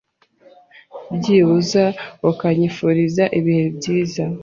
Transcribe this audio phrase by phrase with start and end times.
[1.15, 1.83] byibuza
[2.31, 4.23] ukanyifuriza ibihe byiza